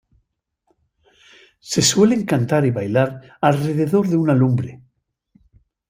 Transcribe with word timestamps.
Se 1.59 1.83
suelen 1.83 2.25
cantar 2.25 2.65
y 2.65 2.71
bailar 2.71 3.37
alrededor 3.39 4.07
de 4.07 4.17
una 4.17 4.33
lumbre. 4.33 4.81